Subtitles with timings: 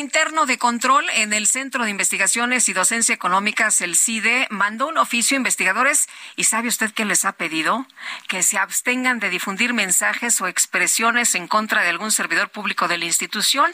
[0.00, 4.96] Interno de control en el Centro de Investigaciones y Docencia Económicas, el CIDE, mandó un
[4.96, 7.86] oficio a investigadores y ¿sabe usted qué les ha pedido?
[8.26, 12.96] Que se abstengan de difundir mensajes o expresiones en contra de algún servidor público de
[12.96, 13.70] la institución.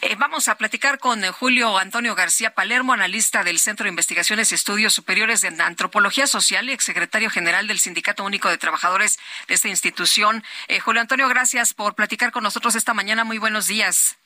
[0.00, 4.56] Eh, vamos a platicar con Julio Antonio García Palermo, analista del Centro de Investigaciones y
[4.56, 9.68] Estudios Superiores de Antropología Social y exsecretario general del Sindicato Único de Trabajadores de esta
[9.68, 10.42] institución.
[10.66, 13.22] Eh, Julio Antonio, gracias por platicar con nosotros esta mañana.
[13.22, 14.18] Muy buenos días.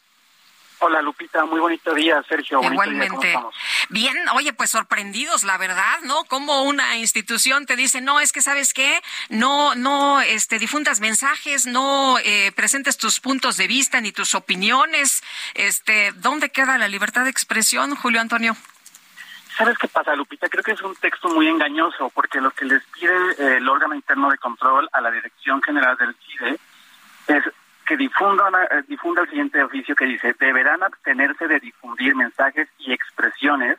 [0.78, 2.60] Hola Lupita, muy bonito día, Sergio.
[2.60, 3.28] Bonito día, ¿cómo Igualmente.
[3.28, 3.55] estamos?
[3.88, 6.24] Bien, oye, pues sorprendidos, la verdad, ¿no?
[6.24, 11.66] Como una institución te dice, no, es que sabes qué, no, no, este, difundas mensajes,
[11.66, 15.22] no eh, presentes tus puntos de vista ni tus opiniones.
[15.55, 18.55] Este, ¿dónde queda la libertad de expresión, Julio Antonio?
[19.56, 20.50] ¿Sabes qué pasa, Lupita?
[20.50, 23.94] Creo que es un texto muy engañoso porque lo que les pide eh, el órgano
[23.94, 26.58] interno de control a la Dirección General del CIDE
[27.28, 27.42] es
[27.87, 32.69] que difunda, una- eh, difunda el siguiente oficio que dice, deberán abstenerse de difundir mensajes
[32.79, 33.79] y expresiones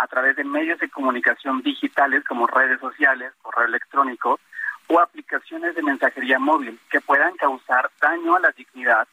[0.00, 4.40] a través de medios de comunicación digitales como redes sociales, correo electrónico
[4.88, 9.06] o aplicaciones de mensajería móvil que puedan causar daño a la dignidad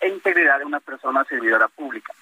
[0.00, 2.12] e integridad de una persona servidora pública.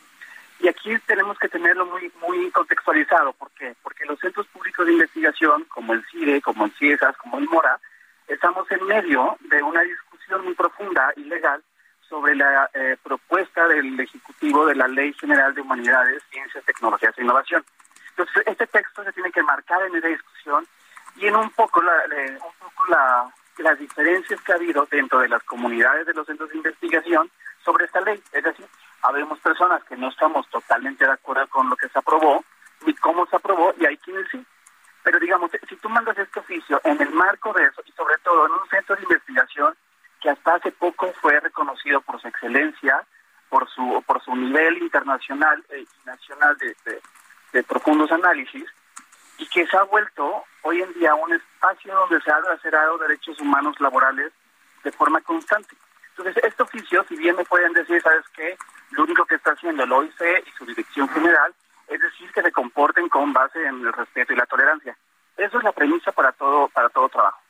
[0.61, 3.33] Y aquí tenemos que tenerlo muy muy contextualizado.
[3.33, 3.75] ¿Por qué?
[3.83, 7.81] Porque los centros públicos de investigación, como el CIDE, como el CIESAS, como el MORA,
[8.29, 11.61] estamos en medio de una discusión muy profunda y legal
[12.09, 17.23] sobre la eh, propuesta del Ejecutivo de la Ley General de Humanidades, Ciencias, Tecnologías e
[17.23, 17.65] Innovación.
[18.11, 20.67] Entonces, este texto se tiene que marcar en esa discusión
[21.17, 25.19] y en un poco, la, le- un poco la, las diferencias que ha habido dentro
[25.21, 27.31] de las comunidades de los centros de investigación
[27.65, 28.23] sobre esta ley.
[28.33, 28.67] Es decir,
[29.03, 32.45] habemos personas que no estamos totalmente de acuerdo con lo que se aprobó
[32.87, 34.45] ni cómo se aprobó y hay quienes sí.
[35.03, 38.47] Pero digamos, si tú mandas este oficio en el marco de eso y sobre todo
[38.47, 39.75] en un centro de investigación
[40.21, 43.05] que hasta hace poco fue reconocido por su excelencia,
[43.53, 47.03] por su por su nivel internacional eh, y nacional de, de-
[47.53, 48.65] de profundos análisis
[49.37, 53.39] y que se ha vuelto hoy en día un espacio donde se han lacerado derechos
[53.41, 54.33] humanos laborales
[54.83, 55.77] de forma constante.
[56.17, 58.57] Entonces, este oficio, si bien me pueden decir, ¿sabes qué?
[58.93, 61.53] Lo único que está haciendo el OIC y su dirección general
[61.89, 64.97] es decir que se comporten con base en el respeto y la tolerancia.
[65.37, 67.41] Eso es la premisa para todo para todo trabajo.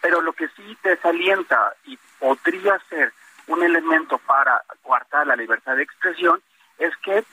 [0.00, 3.12] Pero lo que sí desalienta y podría ser
[3.48, 6.40] un elemento para coartar la libertad de expresión
[6.78, 7.24] es que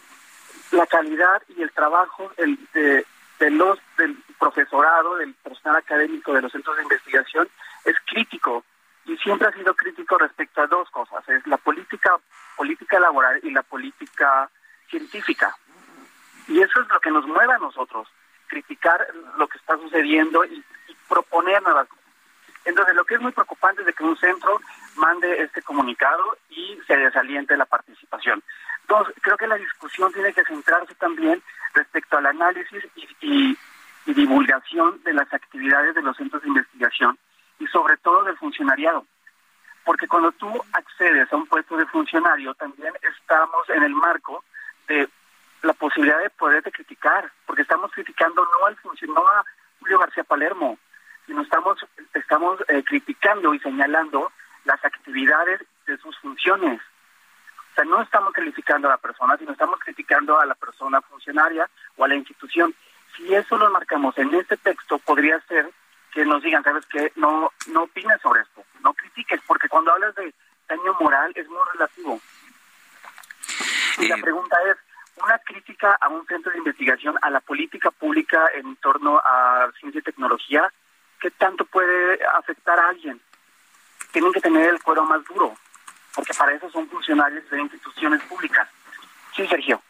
[0.71, 3.05] la calidad y el trabajo el- de,
[3.49, 7.49] los del profesorado, del personal académico de los centros de investigación
[7.85, 8.63] es crítico
[9.05, 12.17] y siempre ha sido crítico respecto a dos cosas, es la política
[12.55, 14.49] política laboral y la política
[14.89, 15.55] científica.
[16.47, 18.07] Y eso es lo que nos mueve a nosotros,
[18.47, 19.07] criticar
[19.37, 22.03] lo que está sucediendo y, y proponer nuevas cosas.
[22.65, 24.61] Entonces, lo que es muy preocupante es de que un centro
[24.95, 28.43] mande este comunicado y se desaliente la participación.
[28.81, 31.41] Entonces, creo que la discusión tiene que centrarse también
[31.73, 33.57] respecto al análisis y, y-
[34.05, 37.17] divulgación de las actividades de los centros de investigación
[37.59, 39.05] y sobre todo del funcionariado.
[39.85, 44.43] Porque cuando tú accedes a un puesto de funcionario, también estamos en el marco
[44.87, 45.07] de
[45.61, 49.45] la posibilidad de poderte criticar, porque estamos criticando no al no a
[49.79, 50.77] Julio García Palermo,
[51.27, 51.77] sino estamos
[52.13, 54.31] estamos eh, criticando y señalando
[54.65, 56.81] las actividades de sus funciones.
[57.71, 61.69] O sea, no estamos calificando a la persona, sino estamos criticando a la persona funcionaria
[61.97, 62.73] o a la institución.
[63.15, 65.69] Si eso lo marcamos en este texto, podría ser
[66.13, 67.11] que nos digan, ¿sabes qué?
[67.15, 70.33] No, no opines sobre esto, no critiques, porque cuando hablas de
[70.67, 72.19] daño moral es muy relativo.
[73.97, 74.77] Y la Eh, pregunta es,
[75.23, 79.99] una crítica a un centro de investigación, a la política pública en torno a ciencia
[79.99, 80.71] y tecnología,
[81.19, 83.21] ¿qué tanto puede afectar a alguien?
[84.11, 85.57] Tienen que tener el cuero más duro,
[86.13, 88.67] porque para eso son funcionarios de instituciones públicas.
[89.35, 89.81] Sí, Sergio.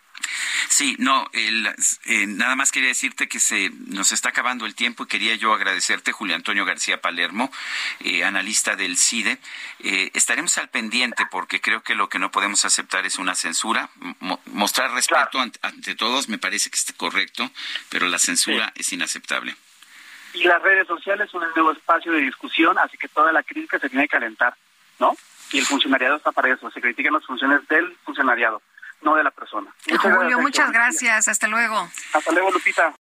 [0.70, 1.68] Sí, no, el,
[2.06, 5.54] eh, nada más quería decirte que se nos está acabando el tiempo y quería yo
[5.54, 7.52] agradecerte, Julio Antonio García Palermo,
[8.00, 9.40] eh, analista del CIDE.
[9.80, 13.90] Eh, estaremos al pendiente porque creo que lo que no podemos aceptar es una censura.
[14.20, 15.40] Mo- mostrar respeto Claro.
[15.42, 17.52] ante, ante todos me parece que es correcto,
[17.90, 19.56] pero la censura es inaceptable.
[20.34, 23.80] Y las redes sociales son el nuevo espacio de discusión, así que toda la crítica
[23.80, 24.56] se tiene que calentar,
[25.00, 25.16] ¿no?
[25.52, 28.62] y el funcionariado está para eso, se critican las funciones del funcionariado,
[29.02, 29.74] no de la persona.
[30.00, 31.90] Julio, muchas gracias, hasta luego.
[32.14, 32.94] Hasta luego, Lupita.